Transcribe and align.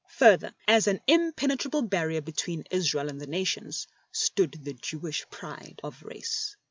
Further, 0.17 0.51
as 0.67 0.87
an 0.87 0.99
impenetrable 1.05 1.83
barrier 1.83 2.21
between 2.21 2.63
Israel 2.71 3.07
and 3.07 3.21
the 3.21 3.27
nations, 3.27 3.85
stood 4.11 4.53
the 4.53 4.73
Jewish 4.73 5.29
pride 5.29 5.79
of 5.83 6.01
race. 6.01 6.55